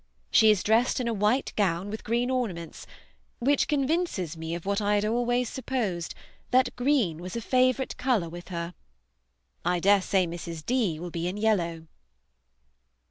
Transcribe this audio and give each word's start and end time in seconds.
She 0.31 0.49
is 0.49 0.63
dressed 0.63 0.99
in 0.99 1.07
a 1.07 1.13
white 1.13 1.53
gown, 1.55 1.91
with 1.91 2.03
green 2.03 2.31
ornaments, 2.31 2.87
which 3.37 3.67
convinces 3.67 4.35
me 4.35 4.55
of 4.55 4.65
what 4.65 4.81
I 4.81 4.95
had 4.95 5.05
always 5.05 5.47
supposed, 5.47 6.15
that 6.49 6.75
green 6.75 7.19
was 7.19 7.35
a 7.35 7.39
favorite 7.39 7.95
color 7.97 8.27
with 8.27 8.47
her. 8.47 8.73
I 9.63 9.79
dare 9.79 10.01
say 10.01 10.25
Mrs. 10.25 10.65
D. 10.65 10.99
will 10.99 11.11
be 11.11 11.27
in 11.27 11.37
yellow." 11.37 11.85